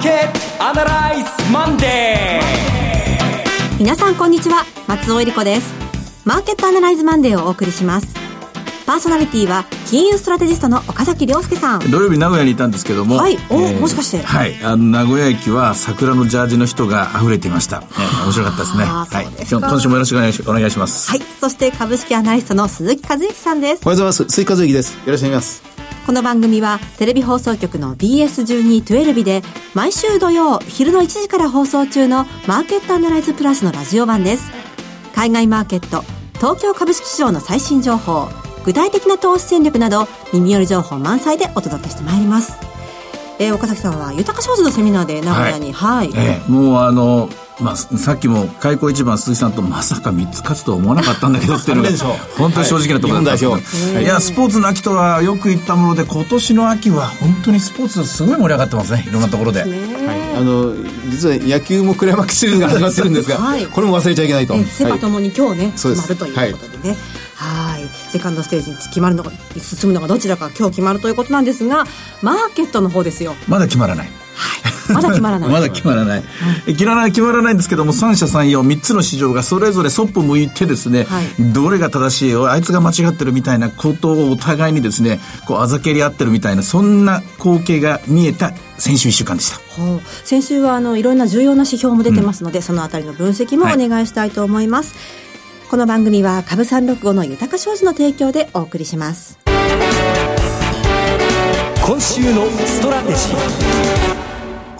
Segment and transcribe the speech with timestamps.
[0.00, 3.78] ーケットアナライズマンデー。
[3.78, 4.64] 皆さんこんにちは。
[4.88, 5.74] 松尾英里子です。
[6.24, 8.14] マーケットアナライズマンデーをお送りします。
[8.86, 11.90] パーソナリティは金融ストラテジストの岡崎良介さん。
[11.90, 13.36] 土曜日名古屋にいたんですけどもはい。
[13.50, 14.22] お、えー、もしかして。
[14.22, 14.54] はい。
[14.64, 18.84] あの名古屋駅は桜のジャージの人が溢れていました、えー、面白かったですね。
[18.84, 19.26] はい。
[19.26, 21.10] 今週もよろしくお願いしお願いします。
[21.10, 21.22] はい。
[21.38, 23.82] そして株式アナリストの鈴木一之さんです。
[23.84, 24.34] おはようございます。
[24.34, 24.94] 鈴木一之です。
[24.94, 25.69] よろしくお願いします
[26.06, 29.42] この番組はテレビ放送局の BS1212 で
[29.74, 34.50] 毎週土曜昼の1時から放送中のマーケットアナライズプラスのラジオ版です
[35.14, 36.02] 海外マーケット
[36.34, 38.28] 東京株式市場の最新情報
[38.64, 42.52] 具体的な投資戦略など耳寄り情報満載でお届けしてまいります。
[43.38, 46.08] えー、岡崎さんは豊か商事のセミナーで名古屋に、はい。
[46.08, 51.90] はい、えー、もうあの、まあ、さっきも開口一番鈴木さんとまさか3つ勝つとは思わなかったんだけどっていうのが
[52.38, 53.66] 本当に正直なところだったんで。
[53.66, 59.04] すいやスポーツの秋とはよく言ったもので今年の秋は本当にスポーツすごい盛り上がってますね。
[59.06, 59.70] いろんなところで、はい、
[60.36, 60.74] あの
[61.10, 66.96] 実は野球もクライマックスシリーズが始まってるんですが、はい、これも忘れちゃいけないと、セパともに今日ね、決まるということでね、
[67.34, 67.80] はい。
[68.10, 71.84] セカンドステージに決まるのか進むのがどちらか今日決まるということなんですが
[72.22, 73.34] マーケットの方ですよ。
[73.48, 75.50] まだ決まらないはい、まだ決まらない。
[75.50, 76.22] まだ決まらない、
[76.66, 89.60] 決まらない決まらないんですけども三者三様3つの市場がそれぞれそっぽ向いてですね、はい、どれが正しいよあいつが間違ってるみたいなことをお互いにですねこうあざけり合ってるみたいなそんな光景が見えた先週1週間でした、
[90.24, 95.30] 先週はあのいろんな重要な指標も出てますので、うん、そのあたりの分析もお願いしたいと思います、はい
[95.70, 99.38] この番組は株三六五の豊か商事の提供でお送りします。
[101.86, 103.99] 今週のストラテジー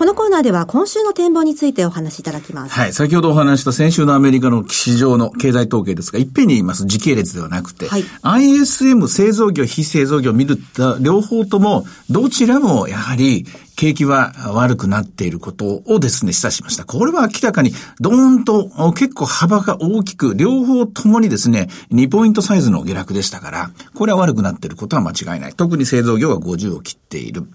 [0.00, 2.72] このコーナーでは今週の展望についてお話しいただきます。
[2.72, 2.92] はい。
[2.94, 13.44] 先ほどお話した先週のアメリカの市場の経済統計ですが、いっぺんに言います時系列ではなくて、はい、ISM 製造業、非製造業を見ると、両方とも、どちらもやはり
[13.76, 16.86] 景気は悪くなっていることをですね、示唆しました。
[16.86, 25.52] これは明らかに、ドーンと結構幅が大きく、両方ともにですね、2ポイントサイズの下落でしたから、これは悪くなっていることは間違いない。
[25.52, 27.46] 特に製造業は50を切っている。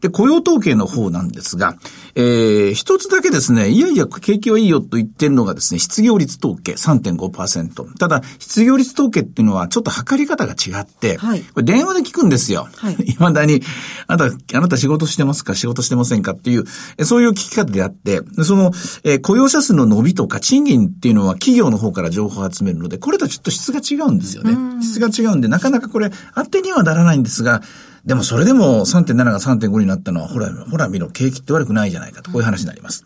[0.00, 1.76] で、雇用統計の方なんですが、
[2.14, 7.98] えー、一つだけですね、いやいや、景気はいいよと言ってるのがですね、失業率統計3.5%。
[7.98, 12.68] ただ、失業率統計っていうのはちょっと測り方が違って、はい、これ電話で聞くんですよ。
[12.76, 12.94] はい。
[13.18, 13.62] 未だに、
[14.06, 15.54] あなた、あなた仕事してますか？
[15.54, 16.32] 仕事してませんか？
[16.32, 16.64] っていう、
[17.04, 18.72] そういう聞き方であって、その、
[19.04, 24.56] えー、雇用者数の伸びとか賃金っていうのは企業の方から情報を集めるので、これとちょっと質が違うんですよね。
[24.82, 27.62] 質が違うんで、なかなかこれ、当てにはならないんですが、
[28.04, 33.04] でもそれでも3.7が3.5になったのは、ほら、ほら見ろ、景気って悪くないじゃないかと、こういう話になります。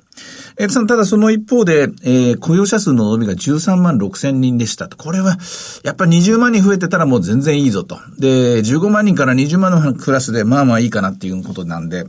[0.58, 4.96] えー、ただその一方で、えー、雇用者数の伸びが13万6千人でしたと。
[4.96, 5.38] これは、
[5.82, 7.98] やっぱ20万人増えてたらもう全然いいぞと。
[8.18, 12.04] で、15万人から20万のクラスで、まあまあいいかなっていうことなんで、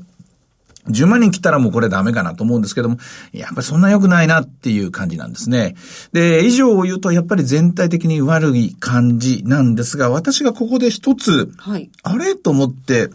[0.89, 2.97] 10万人来たらもうこれダメかなと思うんですけども、
[3.31, 5.75] やっぱりそんな良くないなっていう感じなんですね。
[6.11, 13.09] で、以上を言うとやっぱり全体的に悪い感じなんですが、私がここで一つ、はい、あれと思って、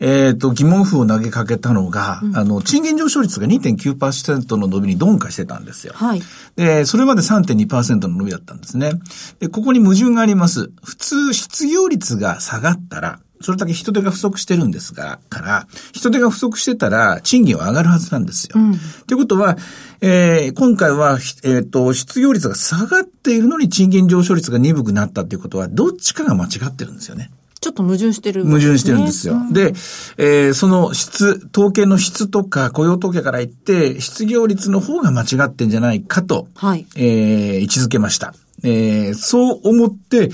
[0.00, 5.92] えっ、ー、と、疑問符を投げかけたのが、うん、あの、賃金上昇率が2.9%の伸びに鈍化してたんですよ。
[5.94, 6.22] はい。
[6.56, 8.92] で、それまで3.2%の伸びだったんですね。
[9.40, 10.70] で、ここに矛盾があります。
[10.82, 18.54] 普通、失業率が下がったら、それだけ人手が不足してるんですが、から、人手が不足してたら、賃金は上がるはずなんですよ。
[18.54, 18.76] と、うん、い
[19.12, 19.56] うことは、
[20.02, 27.30] えー、今回は、えっ、ー、と、失業率が下がっているのに賃金上昇率が鈍くなったっていうことは、どっちかが間違ってるんですよね。
[27.60, 29.34] ちょっと矛盾してる、ね、矛盾してるんですよ。
[29.34, 29.74] うん、で、
[30.16, 38.34] えー、その質、統計の質とか雇用統計から言って、失業率の方が間違ってんじゃないかと、はい、えー、位置づけました。
[38.62, 40.30] えー、そう思って、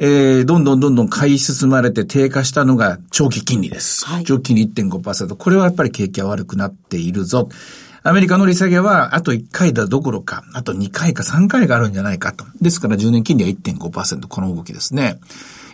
[0.00, 4.06] えー、どんどんどんどん買い進まれて低下したのが長期金利です。
[4.06, 5.34] はい、長期金利1.5%。
[5.34, 7.48] これはやっぱり景気は悪くなっているぞ。
[8.04, 12.44] アメリカの利下げは、あと1回だどころか、あと2回か3回があるんじゃないかと。
[12.60, 15.18] ですから10年金利は1.5%、この動きですね。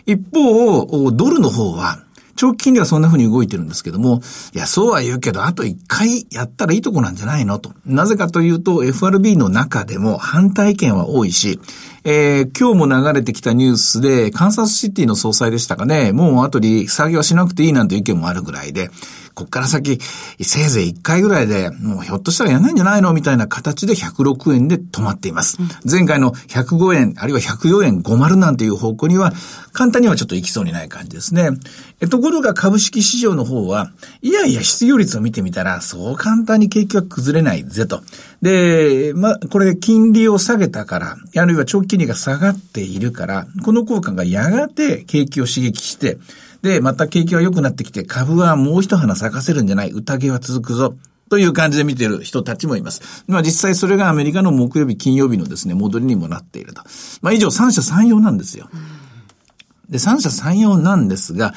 [0.05, 1.99] 一方、ドルの方は、
[2.35, 4.21] 長期金利はそんな風に動いてるんですけども、
[4.53, 7.71] いや、そうは言うけど、あと一回やったらいいとこなんじゃないのと。
[7.85, 11.59] なぜかというと、FRB の中でも反対意見は多いし、
[12.07, 18.91] えー、今日も流れてきたニュースで、カンサスシティの総裁でしたかね、もう後に作業はしなくていいなんて意見もあるぐらいで、
[19.33, 19.99] こっから先、
[20.39, 25.57] せいぜい1回ぐらいで、もうひょっとしたらやんないんじゃないのみたいな形で106円で止まっています。
[25.59, 29.33] うん、前回の105円、あるいは104円50なんていう方向には、
[29.73, 31.49] 簡単にはちょっと行きそうにない感じですね。
[32.01, 33.91] えところが株式市場の方は、
[34.21, 38.03] いやいや失業率を見てみたら、そう簡単に景気は崩れないぜと。
[38.45, 46.19] で、まあ、これ金利を下げたから、あるいは長期金利が下がっているから、この効果がやがて景気を刺激して、
[46.61, 50.95] で、また景気が良くなってきて、株はもう一花咲かせるんじゃない、宴は続くぞ。
[51.27, 53.23] という感じで見ている人たちもいます。
[53.25, 56.83] まあ実際それがアメリカの木曜日、金曜日のですね、戻りにもなっていると。
[57.23, 58.69] まあ以上三者三様なんですよ。
[59.89, 61.55] で、三者三様なんですが、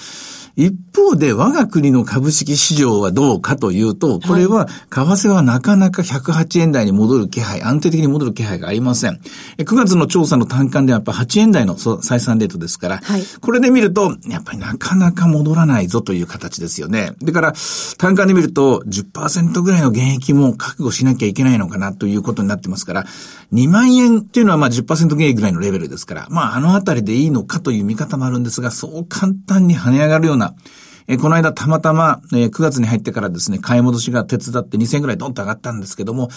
[0.56, 9.20] 一方で我が国の株式市場はどうかというと、これは、為替はなかなか108円台に戻る気配、安定的に戻る気配がありません。
[9.58, 17.12] 9月の調査の単価ではやっぱ8円台の採算レートですから、はい、これで見ると、やっぱりなかなか戻らないぞという形ですよね。
[17.22, 17.54] だから、
[17.96, 23.06] 単価で見ると10%ぐらいの減益も覚悟しなきゃいけないのかなということになってますから、
[23.52, 30.54] 2万円っていうのはまあ10%減益ぐらいのレベルですから、まああのあたりでいいのかという見方もあるんですが、そう簡単に跳ね上がるような
[31.08, 36.28] えー、この間たまたま、えー、9月に入ってからですね、買い戻しが手伝って2000円ぐらいドンと上がったんですけども、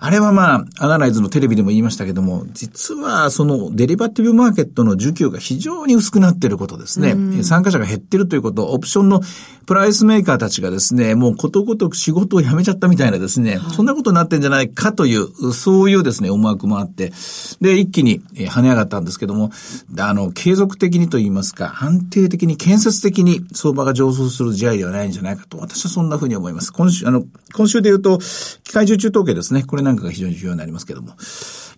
[0.00, 7.42] あれはまあ、アナライズのテレビでも言いましたけども、実はそのデリバティブマーケットの需給が非常に薄くなっていることですね。
[7.42, 9.20] 参加者が減っているということ、オプションの
[9.66, 17.12] プライスメーカーたちがですね、もうことごとく仕事を辞めちゃったみたいなですね、はい、そんなことになってんじゃないかという、そういうですね、思惑もあって、
[17.60, 19.50] で、一気に跳ね上がったんですけども、
[19.98, 26.72] あの、継続的にと言いますか、安定的に建設的に相場が上昇する試合ではないんじゃないかと、私はそんなふうに思います。
[26.72, 27.24] 今週、あの、
[27.54, 28.18] 今週で言うと、
[28.64, 29.64] 機械受注統計ですね。
[29.64, 31.14] これなんかが非常に重要になりますけども。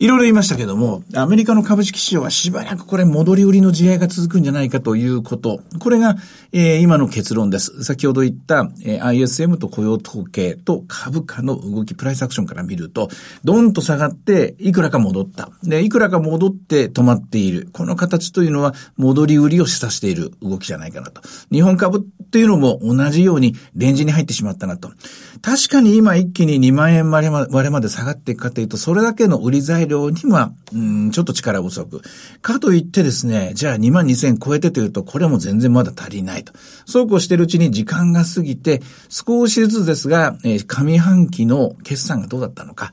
[0.01, 5.61] いろいろ言いましたけども、アメリカの株式市場はしばらくこれ戻り売りの試合が続くんじゃないかということ。
[5.79, 6.17] これが、
[6.53, 7.85] えー、今の結論です。
[7.85, 13.11] 先ほど言った、えー、ISM と雇用統計と株価の動き、プライスアクションから見ると、
[13.45, 15.51] ドンと下がって、いくらか戻った。
[15.65, 17.69] で、いくらか戻って止まっている。
[17.75, 21.21] この形というのは、戻り売りを示唆している動きじゃないかなと。
[21.53, 22.01] 日本株っ
[22.31, 24.91] ていうのも同じようにレンジに入ってしまったなと。
[25.43, 32.01] 確かに今一気に2万円割れまで下がっていくかというと、それだけの売り材料には、うん、ちょっと力不足。
[32.43, 36.53] かといってですね、じゃあ2万2000超えてというと、これも全然まだ足りないと。
[36.87, 42.93] そうこうしてるうちに時間が過ぎて、少しずつですが、えー、上半期の決算がどうだったのか。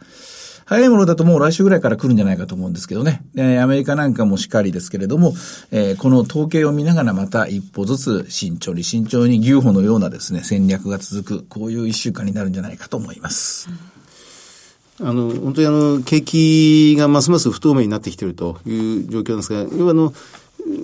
[0.67, 3.23] 早いものだともう来週ぐらいから来るんじゃないかと思うんですけどね。
[3.37, 5.33] えー、アメリカなんかもしっかりですけれども、
[5.71, 13.69] えー、この統計を見ながらまた一歩ずつ慎重に慎重に牛歩のようなですね、戦略が続く、こういう一週間になるんじゃないかと思います。
[14.99, 18.73] あの、本当にあの、景気がますます不透明になってきているとい
[19.05, 20.13] う状況なんですが、要はあの、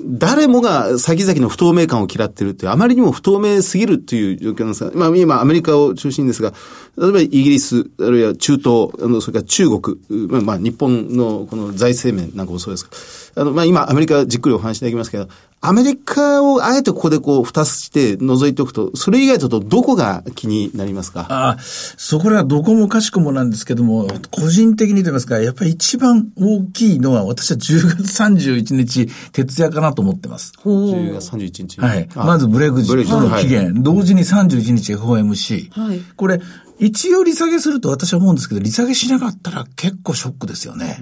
[0.06, 6.54] 誰もが先々の不透明感を嫌ってるっていう、あまりにも不透明すぎるという状況なんですが、まあ今アメリカを中心ですが、
[6.98, 9.98] 例えばイギリス、あるいは中東、あの、それから中国、
[10.44, 15.28] まあ、日本のこの財政面なんかもそうですあの、まあ今アメリカじっくりお話しいただきますけど、
[15.66, 21.26] アメリカをあえてここでこう、二つして覗いておくと、それ以外だとどこが気になりますか？
[21.30, 30.52] ああ、そこらどこもかしくもなんですけども、個人的にと言いますか、やっぱり一番大きいのは、私は10月31日、徹夜かなと思ってます。
[30.66, 31.80] 10月31日。
[31.80, 32.10] はい。
[32.14, 35.70] まずブレグジットの期限、はい、同時に31日 FOMC。
[35.72, 36.02] はい。
[36.18, 36.42] これ、
[36.80, 41.02] 一応利下げすると私は思うんですけど、利下げしなかったら結構ショックですよね。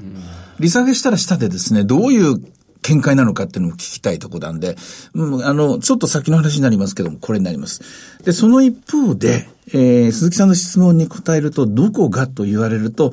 [0.60, 2.42] 利下げしたら下でですね、どういう
[2.84, 4.76] 見解なのかっていうのも聞きたいとこなんで、
[5.14, 7.82] うん、あの、ちょっと先の話になりますけども、これになります。
[8.24, 13.12] で、その一方で、えー、鈴木さんの質問に答えると、どこがと言われると、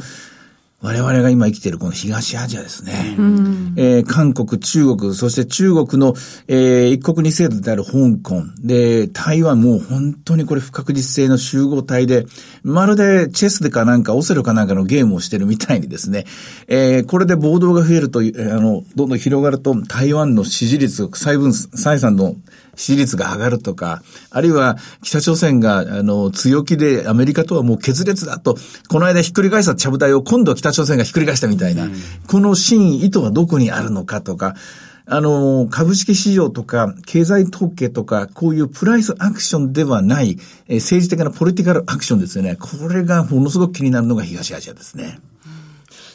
[0.81, 3.17] 我々が今生きているこの東アジアですね。
[3.19, 6.15] うん、えー、韓国、中国、そして中国の、
[6.47, 12.27] えー、一国二制度である香港、で、台湾もう本当にこれ不確実性の集合体で、
[12.63, 16.27] まるでチェスでかなんかオセロかなんかのゲームをしてるみたいにですね、
[16.69, 22.37] えー、これで暴動が増えると、あの、どんどん広がると台湾の支持率、蔡分、蔡さんの
[22.79, 28.57] 支持率が上がるとか、あるいは北朝鮮が、あの、強気でアメリカとはもう決裂だと、
[28.89, 31.95] この間ひっくり返したちゃぶ台を今度は北朝鮮がひっくり返したみたいな、うん、
[32.27, 34.55] この真意図はどこにあるのかとか、
[35.11, 42.57] あの、株式市場とか、経済統計とか、こういうプライスアクションではない、え政治的なポリティカルアクションですよね。
[42.57, 45.19] これがものすごく気になるのが東アジアですね。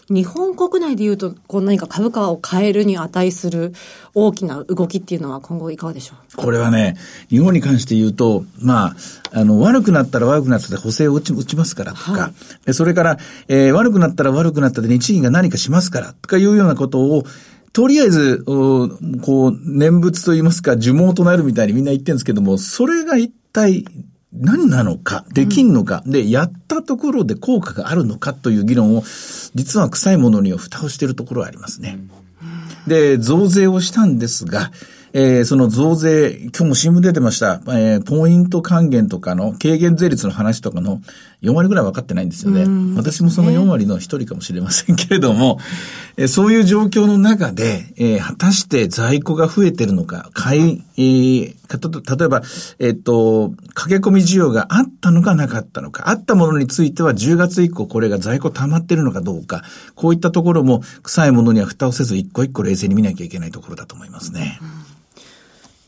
[0.10, 3.74] 日本国内でいうと、こう何か株価を変えるに値する
[4.14, 6.38] 大きな動きっていうのは今後いかがでしょう？
[6.38, 6.98] これはね、
[7.30, 8.96] 日本に関して言うと、まあ、
[9.32, 12.32] あの、悪くなったら悪くなったで補正を打ち打ちますからとか、は
[12.68, 13.18] い、それから、
[13.48, 17.24] えー、悪くなったら悪くなったで日銀が何かしますからとかいうようなことを、
[17.72, 23.86] とりあえず、こう、念仏と言いますか、呪文となるみたいにみんな言ってるんですけども、それが一体
[24.36, 29.04] 何なのか、できんのか、うん、で、やったところで効果があるのかという議論を、
[29.56, 32.00] 実は臭いものには蓋をしているところはありますね。
[32.88, 34.72] で、増税をしたんですが、
[35.16, 41.02] えー、その増税、今日も新聞出てました、えー、ポイント還元とかの軽減税率の話とかの
[41.44, 42.66] 4割ぐらい分かってないんですよね。
[42.98, 45.60] 私もその4割の一人かもしれませんけれども、
[46.18, 52.42] えー、そういう状況の中で、えー、果たして在庫が増えてるのか、買い、えー、例えば、
[52.80, 59.62] えっ、と、駆け込み需要があったのかなかったのか、あったものについては10月以降これが在庫溜まってるのかどうか、
[59.94, 64.58] こういったところも臭いものには蓋をせず一個一個冷静に見なきゃいけないところだと思いますね。
[64.62, 64.83] うん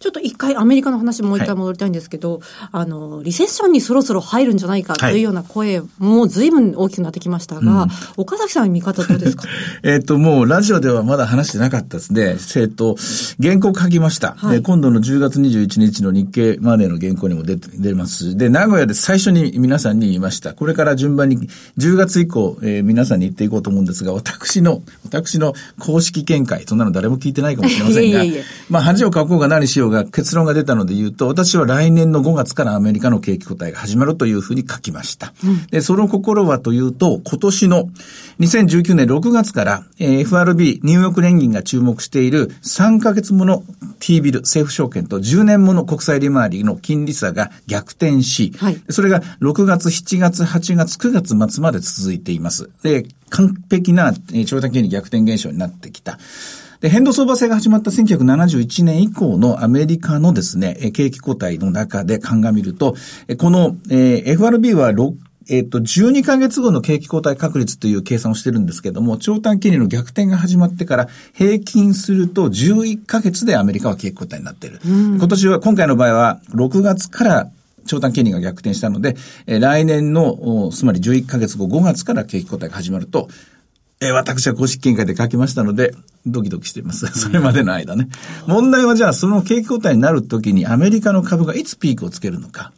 [0.05, 2.41] ちょっと一回アメリカの話もう一回戻りたいんですけど、はい、
[2.73, 9.47] あの、リセッションにそろそろ入るんじゃないかというような声も随分大きくなってきましたが、岡崎さんの見方どうですか？
[9.81, 12.37] えっと、もうラジオではまだ話してなかったですね。
[12.55, 12.97] えっと、
[13.41, 14.35] 原稿書きました。
[14.37, 18.37] はい、今度の10月21日の日経マネーの原稿にも出て、出ます。
[18.37, 20.53] で、名古屋で最初に皆さんに言いました。
[20.53, 35.33] これから順番に10月以降、えー、皆さんに言っていこうと思うんですが、私の、私の公式見解、そんなの誰も聞いてないかもしれませんが、 いえいえまあ恥を書こうが何しようがが結論が出たので言うと、私は来年の5月からアメリカの景気答えが始まるというふうに書きました。
[35.43, 37.89] うん、で、その心はというと、今年の
[38.39, 43.63] 2019年6月から、えー、FRB、ニューヨーク連銀が注目している3ヶ月もの
[43.99, 52.69] T ビル、政府証券と10年もの国債利回りの金利差が逆転し、はい、それが6月、7月、8月、9月末まで続いています。
[52.83, 54.13] で、完璧な
[54.45, 56.19] 長短金利逆転現象になってきた。
[56.85, 62.95] で、変動相場制が始まった1971年以降のアメリカのですね、景気後退の中で鑑みると、
[63.39, 65.15] この、えー、FRB は6
[65.47, 74.79] えっ、と、12ヶ月後の景気後退確率という計算をしてるんですけども、長短金利の逆転が始まってから平均すると11ヶ月でアメリカは景気後退になってる。
[74.83, 77.49] 今年は、今回の場合は6月から
[77.87, 79.15] 長短金利が逆転したので、
[79.47, 83.29] えー、来年の、つまり11ヶ月後5月から景気後退が始まると、
[84.05, 85.95] えー、私は公式見解で書きましたので、
[86.25, 87.07] ドキドキしています。
[87.19, 88.09] それまでの間ね。
[88.47, 92.71] 問題はじゃあ、その景気後退になるときにアメリカの株がいつピークをつけるのか。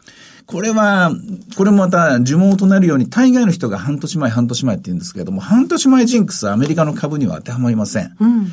[0.45, 1.11] これは、
[1.57, 8.15] これもまた呪文を唱えるように、大概の人が半年前、半年前って言うんですけれども、半年前ジンクスはアメリカの株には当てはまりません。
[8.19, 8.51] うん、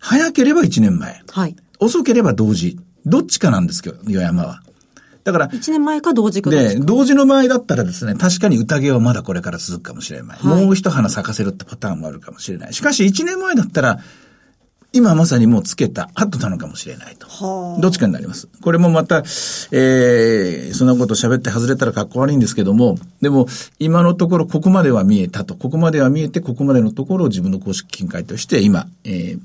[0.00, 1.22] 早ければ1年前。
[1.30, 1.56] はい。
[1.78, 2.78] 遅ければ同時。
[3.04, 4.62] どっちかなんですけど、岩山は。
[5.26, 5.48] だから。
[5.48, 10.38] 1年前か同時かで、同時の場合だったらですね、確かに宴はまだこれから続くかもしれない。
[10.38, 12.74] はい、もう一花咲かせるってパターンもあるかもしれない。
[12.74, 13.98] しかし1年前だったら、
[14.92, 17.26] 今まさにもうつけた後なのかもしれないと。
[17.80, 18.48] どっちかになります。
[18.62, 19.18] これもまた、
[19.72, 23.48] えー、そんなこと喋って外れたらかっこ悪いんですけども、でも、
[23.80, 25.56] 今のところここまでは見えたと。
[25.56, 29.40] ここまでは見えて、ここまでのところを自分の公式見解として今、えー、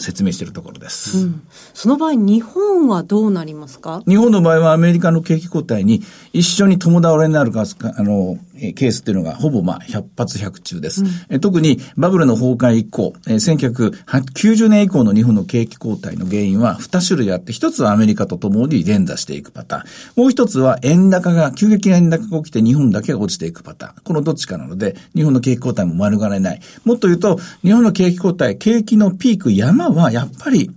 [0.00, 1.42] 説明しているところです、うん、
[1.74, 4.02] その場合、日本はどうなりますか？
[4.06, 7.64] 日本の場合はアメリカの景気後退に一緒に共倒れになるか、
[7.96, 8.38] あの、
[8.74, 11.02] ケースっていうのがほぼまあ100発100中です。
[11.30, 20.22] うん、特にバブルの崩壊以降、1990年以降の日本の景気後退の原因は2種類あって、一つはアメリカと共に連打していくパターン。
[20.22, 23.94] もう一つは円高が、急激な円高が起きて日本だけが落ちていくパターン。
[24.04, 26.60] このどっちかなので、日本の景気後退も免れない。
[26.84, 30.70] もっと言うと、日本の景気後退、景気のピーク山はやっぱり、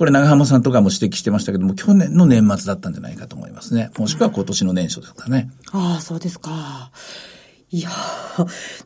[0.00, 3.90] これ長浜さんとかも指摘してましたけども、去年の年末だったんじゃないかと思いますね。
[3.98, 5.50] もしくは今年の年初ですかね。
[5.72, 6.90] ああ、そうですか。
[7.72, 7.90] いや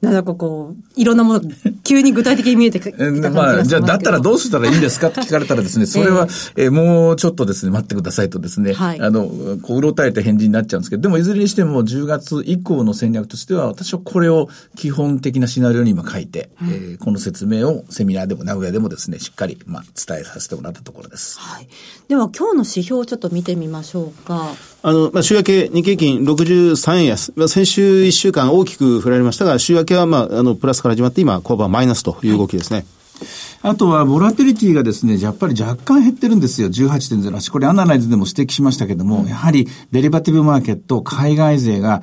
[0.03, 1.41] なんだかこう、いろんなもの、
[1.85, 6.25] 急に具体的に見えてきたまあ、じゃあ、だったらどうしたらいいんですかって聞かれたらですね、それは、
[6.57, 9.27] えー、もうちょっとですね、待ってくださいとですね、はい、あの、
[9.63, 21.39] こう、うろたえた返事になっちゃうんですけど、でも、いずれにしても10月以降の戦略としては、私はこれを基本的なシナリオに今書いて、うん、えー、この説明をセミナーでも名古屋でもですね、しっかり、まあ、伝えさせてもらったところです。
[21.39, 21.69] はい。
[22.09, 24.53] では、今日の指標をちょっと見てみましょうか。
[24.83, 27.33] あの、まあ、週明け日経金63円安。
[27.37, 32.87] まあ、先週1週間大きく振られましたが、週明けは、まあ、あの、プラスから始まって、今、後半マイナスという動きですね。
[33.63, 36.69] はい、あとは、ボラテリティがですね、やっぱり若干減ってるんですよ。
[36.69, 37.51] 18.08。
[37.51, 42.03] これアナライズでも指摘しましたけども、やはりデリバティブマーケット、海外勢が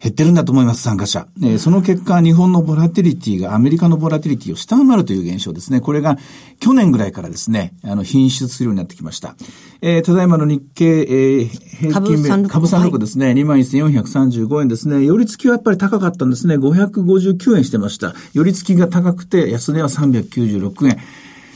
[0.00, 1.26] 減ってるんだと思います、参加者。
[1.42, 5.80] えー、その結果、日本のボラティリティがアメリカのボラティリティを下回るという現象ですね。
[5.80, 6.18] これが
[6.60, 9.34] 去年ぐらいからですね、あの、品質するようになってきました。
[9.82, 15.04] えー、ただいまの日経、えー、平均株株三六ですね、はい、21,435円ですね。
[15.04, 16.56] 寄り付きはやっぱり高かったんですね。
[16.56, 18.14] 559円してました。
[18.34, 20.98] 寄り付きが高くて、安値は396円。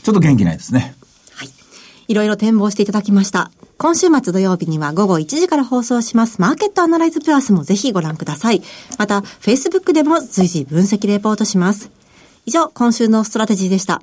[0.03, 0.95] ちょっと元気ないですね。
[1.33, 1.49] はい。
[2.09, 3.51] いろいろ展望していただきました。
[3.83, 8.61] 今週末土曜日には午後1時から放送しますマーケットアナライズプラスもぜひご覧ください。
[8.97, 11.91] また、Facebook でも随時分析レポートします。
[12.45, 14.01] 以上、今週のストラテジーでした。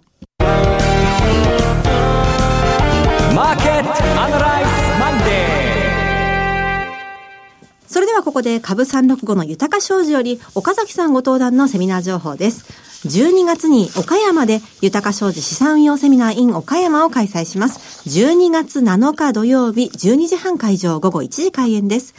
[7.90, 12.64] それではここで株365の豊か商事より岡崎さんご登壇のセミナー情報です。
[13.08, 18.08] 12月に岡山で豊か商事資産運用セミナー in 岡山を開催します。
[18.08, 22.14] 12月7日土曜日12時半会場午後1時開演です。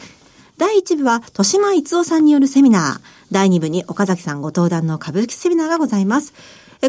[0.58, 3.00] 第1部は豊島逸夫さんによるセミナー。
[3.30, 6.34] 第2部に岡崎さんご登壇の株式セミナーがございます。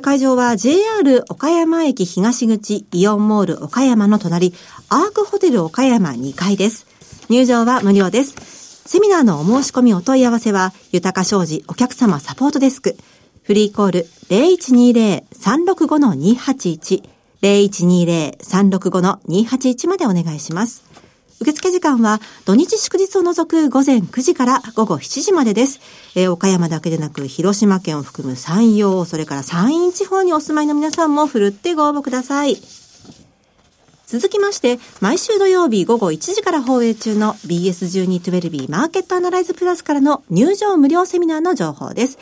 [0.01, 4.53] 会場は JR 岡山駅東口イオンモール岡山の隣、
[4.89, 6.85] アークホテル岡山2階です。
[7.29, 8.62] 入場は無料です。
[8.93, 12.95] セミナーのお申し込みお問い合わせは、豊か商事お客様サポートデスク、
[13.41, 17.01] フリーコール0120-365-281、
[17.41, 20.83] 0120-365-281までお願いします。
[21.41, 25.79] 受付時間は土日祝日を除く午前9時から午後7時までです。
[26.13, 32.59] えー、岡山だけでなく広島県を含む山陽、それから山陰地方にお住まいの皆さんもふるってご応募ください。
[34.13, 42.19] 続きまして、毎週土曜日午後1時から放映中の BS1212 マーケットアナライズプラスからの入場無料セミナーの情報です。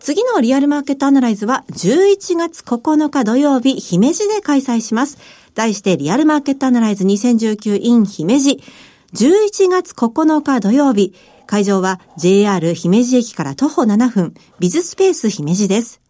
[0.00, 5.18] 次のリアルマーケットアナライズは11月9日土曜日、姫路で開催します。
[5.54, 8.62] 題してリアルマーケットアナライズ 2019in 姫路。
[9.12, 11.12] 11月9日土曜日、
[11.46, 16.05] 会場は JR 姫路駅から徒歩7分、ビズスペース姫路です。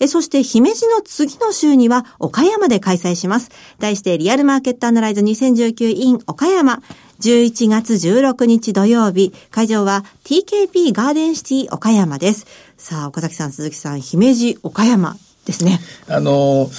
[0.00, 3.50] え、そして姫路の次の週には岡山で開催します。
[3.78, 6.82] 題してリアルマーケットアナライズ 2019in 岡山。
[7.20, 12.46] 11月16日土曜日、会場は TKP ガーデンシティ岡山です。
[12.76, 15.80] さあ、岡崎さん、鈴木さん、姫路岡山ですね。
[16.08, 16.70] あの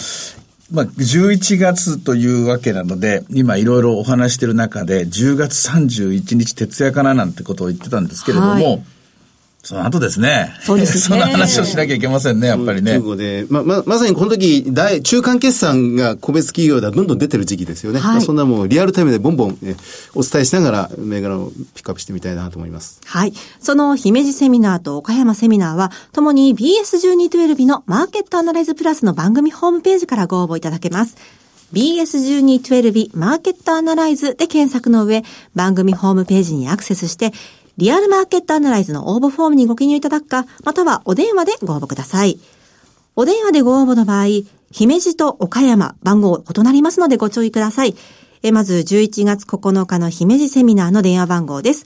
[0.72, 8.84] まあ、11月というわけなので、今いろいろお話してる中で、10月31日徹夜かななんてことを言ってたんですけれども、はい
[9.68, 10.56] その後ですね。
[10.62, 11.02] そうですね。
[11.20, 13.00] その話をしなきゃいけませんね、やっぱりね。
[13.00, 18.00] 中で、ま、ま、まさにこの時、大、中間決算が個別企業ではどんどん出てる時期ですよね。
[18.00, 19.58] はい、そんなもうリアルタイムでボンボン、
[20.16, 23.02] お伝えしながら、銘柄をピックアップしてみたいなと思います。
[23.04, 23.34] はい。
[23.60, 31.18] その姫路セミナーと岡山セミナーは、ともに BS1212 のマーケットアナライズプラスの番組ホームページからご応募いただけます。
[31.74, 37.34] BS1212 マーケットアナライズで検索の上、番組ホームページにアクセスして、
[37.78, 42.40] リアルマーケットアナライズの応募フォームにご記入いただくか、またはお電話でご応募ください。
[43.16, 44.26] お電話でご応募の場合、
[44.72, 47.96] 姫路と岡山、番号異なりますのでご注意ください。
[48.42, 51.86] えまず、11月9日の姫路セミナーの電話番号です。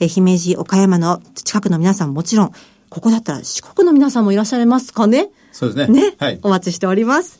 [0.00, 2.52] え、姫路、岡山の近くの皆さんもちろん、
[2.88, 5.28] ここだったら四国の皆さんもいらっしゃいますかね？
[5.52, 6.10] そうですね。
[6.10, 6.16] ね？
[6.18, 6.40] はい。
[6.42, 7.38] お待ちしております。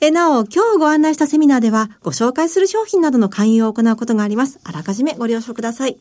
[0.00, 4.60] え、なお、今日ご案内したセミナーでは、ご紹介する商品などの勧誘を行うことがあります。
[4.62, 5.98] あらかじめご了承ください。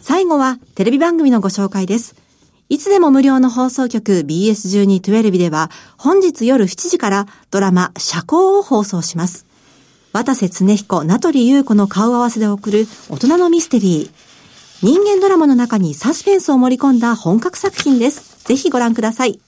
[0.00, 2.14] 最後は、テレビ番組のご紹介です。
[2.70, 9.44] いつでも無料の放送局 BS1212 では、本日夜7時からドラマ、社交を放送します。
[10.12, 14.10] 渡瀬恒彦、名取優子の顔合わせで送る大人のミステリー。
[14.82, 18.44] 人間ドラマの中にサスペンスを盛り込んだ本格作品です。
[18.44, 19.38] ぜひご覧ください。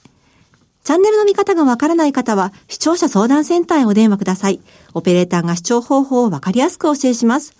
[0.84, 4.60] チャンネルの見方がわからない方は、視聴者相談センターへお電話ください。
[4.94, 7.56] オペレーターが視聴方法をわかりやすくお教えします。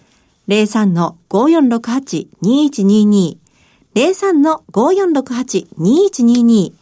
[0.48, 3.42] 03-5468-2122
[3.94, 6.72] 03-5468-2122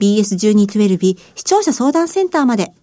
[0.00, 2.74] BS1212 視聴者相談センターまで。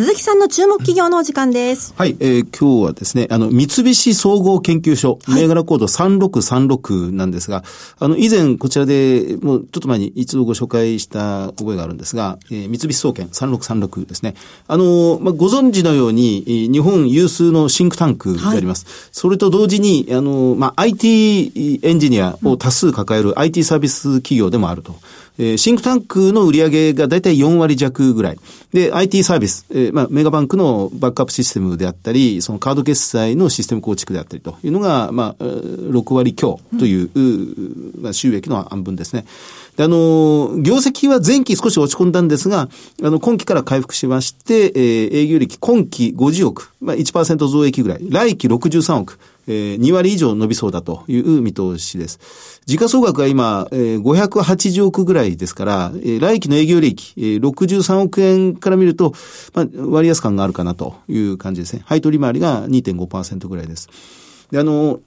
[0.00, 1.92] 鈴木さんの注目企業のお時間です。
[1.94, 7.64] はい、えー、今日はですね、あの、三菱総合研究所、銘柄コード3636なんですが、
[7.98, 14.36] あの、以前こちらで、もうちょっと前に一度ご紹介した覚えがあるんですが、えー、三菱総研3636ですね。
[14.68, 18.86] あの、まあ、ご存知のように、日本有数のシンクタンクであります。
[18.86, 24.94] はい、それと同時に、あの、まあ、IT エンジニアを多数抱える IT サービス企業でもあると。
[25.40, 28.38] えー、シンクタンクの売り上げがだいたい4割弱ぐらい。
[28.74, 39.24] で、IT サービス、えー、まあ、メガバンクのバックアップシステムであったり、そのカード決済のシステム構築であったりというのが、まあ、6割強という、うん、まあ、収益の半分ですね。
[39.82, 42.68] あの、業績は前期少し落ち込んだんですが、
[43.02, 52.60] あの、今期から回復しまして、えー、営業利益今期50億、まあ1%増益ぐらい、来期63億、えー、2割以上伸びそうだという見通しです。
[52.66, 59.14] 時価総額が今、えー、580億ぐらいですから、えー、来期の営業利益、えー、63億円から見ると、
[59.54, 61.82] まあ、割安感があるかなという感じですね。
[61.86, 63.88] 配当利回りが2.5%ぐらいです。
[64.50, 65.00] で、あの、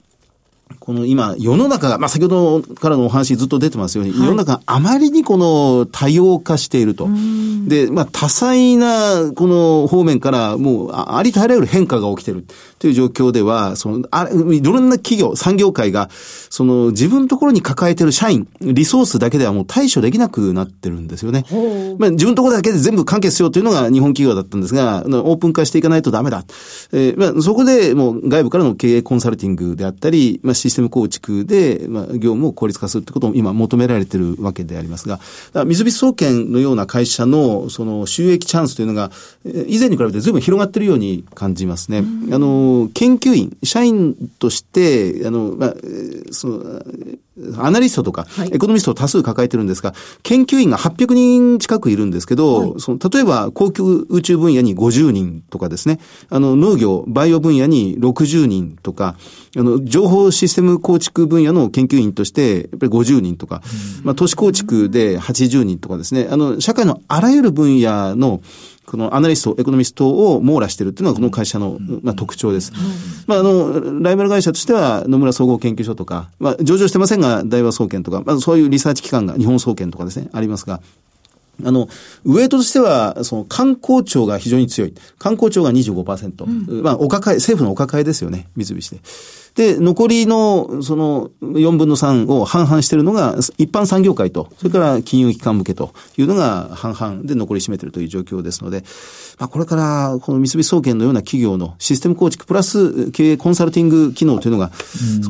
[0.80, 7.08] この今、世の中が、まあ、先ほどからのお話ずっと出てますように、はい、世の中があまりにこの多様化していると。
[7.66, 12.44] で、まあ、多彩なこの方面からもうありとあらゆる変化が起きている
[12.78, 16.10] という状況では、その、あいろんな企業、産業界が、
[16.50, 21.44] その自分のところに抱えている社員、リソースだけではもう対処できなくなってるんですよね。
[21.98, 26.44] まあ、自分のところだけで全部完結しようというのが日本企業だったんですが、オープン化していかないとダメだ。
[26.92, 35.20] えー、まあ、そこでもう外部からの経営コンサルティングであったり、まあ、システム構築で、まあ、業務を効率化するということも今求められているわけでありますが、
[35.52, 39.10] 三菱総研のような会社のその収益チャンスというのが、
[39.66, 41.98] 以前に比べて随分広がっているように感じますね。
[42.32, 45.74] あの、研究員、社員として、あの、まあ、
[46.30, 46.82] その、
[47.58, 49.92] アナリストとか、エコノミストを多数抱えてるんですが、
[50.22, 55.98] 研究員が800人近くいるんですけど、はい、その例えば、航空宇宙分野に50人とかですね、
[56.30, 59.16] あの、農業、バイオ分野に60人とか、
[59.56, 63.62] あの、情報システム構築分野の研究員として、やっぱり50人とか、
[64.04, 68.42] まあ、都市構築で80人とかですね、あの、社会のあらゆる分野の、
[68.86, 72.72] このアナリスト、エコノミストを網羅しているっていうのがこの会社の、まあ、特徴です。
[73.26, 80.80] まあ、あの、ライバル会社としては野村総合研究所とか、まあ、上場してませんが、大和総研とか、まあ、そういうリサーチ機関が日本総研とかですね、ありますが、
[81.62, 81.88] あの、
[82.24, 84.94] ウエイトとしては、その観光庁が非常に強い。
[85.18, 86.44] 観光庁が25%。
[86.44, 89.00] うん、まあ、お抱え、政府のお抱えですよね、三菱で。
[89.54, 98.84] で、残りの、その、4分の3を半々しているのが、一般産業界と、それから金融機関向けというのが半々で残り占めているという状況ですので、
[99.38, 104.72] まあ、これから、この三菱総研のような企業のシステム構築プラス経営コンサルティング機能というのが、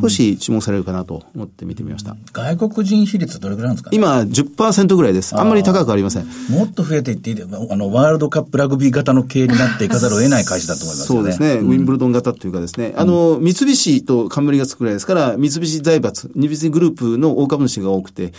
[0.01, 2.17] 少し注目されるかなと思って見てみました。
[2.33, 5.39] 外国人比率どれぐらいなんですか、ね、今、10%ぐらいです。
[5.39, 6.27] あんまり高くありません。
[6.49, 11.55] もっと増えていっていいあの、ワールドカップラグビー型の経営になっていかざるを得ない会社だと思います、ね、そうですね。
[11.57, 18.33] ウィンブルドン型というかですね、あの、三菱と冠がつくぐらいですから、三菱財閥、三菱グループの大株主が多くて、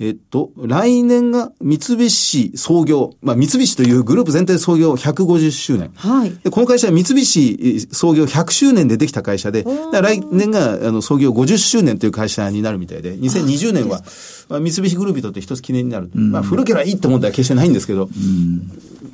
[0.00, 5.90] えっと、来年が三菱創業、まあ三菱というグループ全体創業150周年。
[5.96, 6.30] はい。
[6.44, 14.02] でこの会社は三菱創業100周年でできた会社で、来年があの創業50周年という会社になるみたいで、2020年は、
[14.48, 16.10] まあ、三菱グループにとって一つ記念になる。
[16.14, 18.08] まあ古ければいいって思ったら決してないんですけど、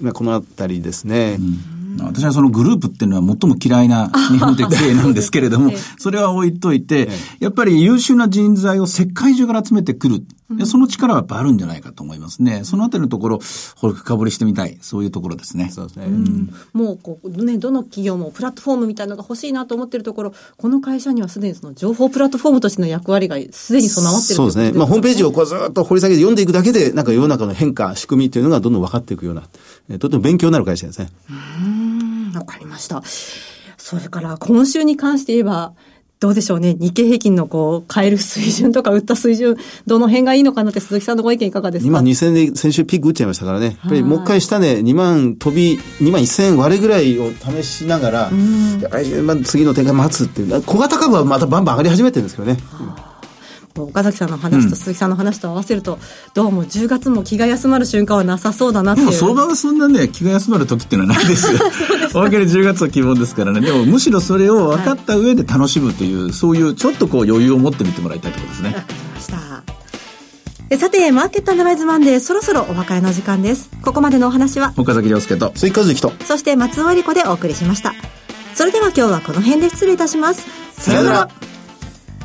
[0.02, 1.38] まあこのあたりですね。
[2.00, 7.08] 私はそのグループっていうのは最も嫌いな日本的経営なんですけれども、それは置いといて、
[7.40, 10.24] やっぱり優秀な人材を世界中から集めてくる。
[10.66, 12.64] その力はやっぱあるんじゃないかと思いますね。
[12.64, 14.78] そのあたりのところ、深掘りしてみたい。
[14.82, 15.70] そういうところですね。
[15.70, 16.06] そうですね。
[16.06, 24.72] うん、もう、こう、ね、どの企業もプラットフォームみたいなのが欲しいなと思ってるところ、この会社にはすでにその情報プラットフォームとしての役割がすでに備わってるそうですね。
[24.72, 31.08] まあ、ホームページをこうずっと掘り下げて読んでいくだけで、なんか世の中の変化、仕組みというのがどんどん分かっていくような、とても勉強になる会社ですね。
[31.30, 31.83] うん
[32.38, 33.02] わかりました。
[33.76, 35.74] それから今週に関して言えば、
[36.20, 36.74] どうでしょうね。
[36.74, 41.88] 日経平均のこう、買える水準とか売った水準、どの辺がいいのかなって鈴木さんのご意見いかがですか？
[41.88, 43.66] 今2000で先週ピック打っちゃいましたからね。
[43.66, 48.28] やっぱりもう一回下ね、2万飛び、2万1000割れぐらいを試しながら、や
[48.86, 50.62] っぱり、まあ、次の展開待つっていう。
[50.62, 52.58] 小型株はまたバンバン上がり始めてるんですけどね。
[53.82, 56.00] 岡崎さんの話と鈴木さんの話と合わせると、うん、
[56.32, 59.12] どうも10月も気が休まる瞬間はなさそうだなっていう。
[59.12, 61.58] 相場はそんなね、気が休まる時っていうのはないですよ。
[62.14, 63.60] おまけに10月は希望ですからね。
[63.60, 68.68] でもむしろそれを分かった上で楽しむという、はい、そういうちょっとこう余裕を持ってみてもらいたいところですね。
[68.68, 69.64] わかりました。
[70.78, 73.70] さて、マーケットアナライズマンデー、そろそろお別れの時間です。
[73.82, 77.92] ここまでのお話は、岡崎亮介と、鈴木和之と、そして松尾理子でお送りしました。
[78.54, 80.46] それでは今日はこの辺で失礼いたします。
[80.72, 81.53] さようなら。